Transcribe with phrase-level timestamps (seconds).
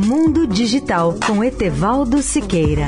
[0.00, 2.86] Mundo Digital com Etevaldo Siqueira.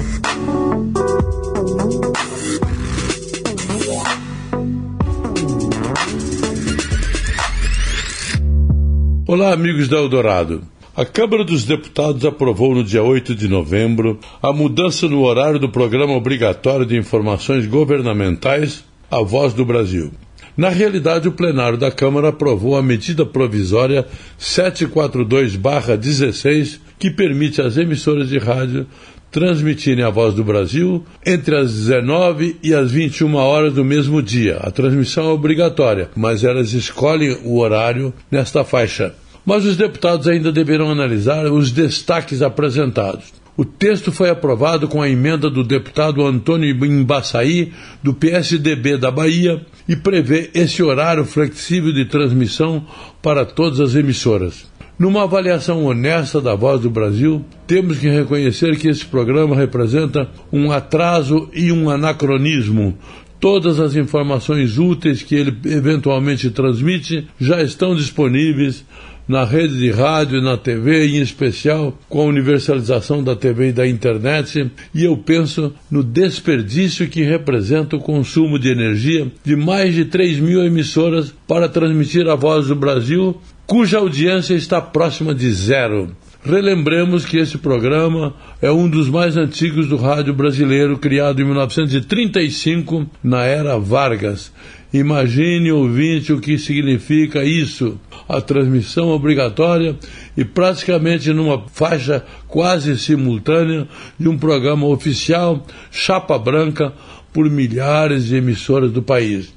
[9.27, 10.63] Olá, amigos da Eldorado.
[10.97, 15.69] A Câmara dos Deputados aprovou no dia 8 de novembro a mudança no horário do
[15.69, 20.13] programa obrigatório de informações governamentais A Voz do Brasil.
[20.57, 24.07] Na realidade, o plenário da Câmara aprovou a medida provisória
[24.39, 28.87] 742-16, que permite às emissoras de rádio
[29.31, 34.57] transmitirem a Voz do Brasil entre as 19 e as 21 horas do mesmo dia.
[34.57, 39.15] A transmissão é obrigatória, mas elas escolhem o horário nesta faixa.
[39.47, 43.33] Mas os deputados ainda deverão analisar os destaques apresentados.
[43.57, 49.61] O texto foi aprovado com a emenda do deputado Antônio Embaçaí, do PSDB da Bahia,
[49.91, 52.87] e prevê esse horário flexível de transmissão
[53.21, 54.71] para todas as emissoras.
[54.97, 60.71] Numa avaliação honesta da Voz do Brasil, temos que reconhecer que esse programa representa um
[60.71, 62.97] atraso e um anacronismo.
[63.41, 68.85] Todas as informações úteis que ele eventualmente transmite já estão disponíveis
[69.31, 73.73] na rede de rádio e na TV, em especial com a universalização da TV e
[73.73, 79.95] da internet, e eu penso no desperdício que representa o consumo de energia de mais
[79.95, 85.49] de 3 mil emissoras para transmitir a voz do Brasil, cuja audiência está próxima de
[85.53, 86.11] zero.
[86.43, 93.07] Relembremos que esse programa é um dos mais antigos do rádio brasileiro, criado em 1935,
[93.23, 94.51] na era Vargas.
[94.93, 97.99] Imagine, ouvinte, o que significa isso.
[98.29, 99.97] A transmissão obrigatória
[100.37, 106.93] e praticamente numa faixa quase simultânea de um programa oficial, chapa branca,
[107.33, 109.53] por milhares de emissoras do país.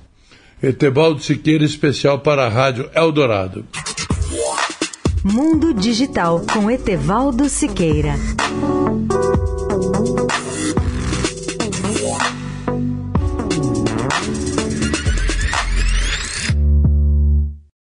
[0.62, 3.66] Etevaldo Siqueira, especial para a Rádio Eldorado.
[5.24, 8.16] Mundo Digital com Etevaldo Siqueira.